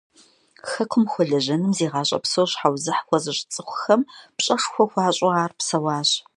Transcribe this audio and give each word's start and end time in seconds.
Хэкум 0.69 1.05
хуэлэжьэным 1.11 1.71
зи 1.77 1.87
гъащӀэ 1.91 2.19
псор 2.23 2.47
щхьэузыхь 2.51 3.01
хуэзыщӀ 3.07 3.45
цӀыхухэм 3.53 4.01
пщӀэшхуэ 4.35 4.83
хуащӀу 4.91 5.33
ар 5.43 5.51
псэуащ. 5.59 6.09